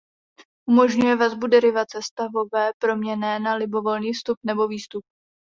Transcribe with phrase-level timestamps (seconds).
[0.69, 5.03] Umožňuje vazbu derivace stavové proměnné na libovolný vstup nebo výstup.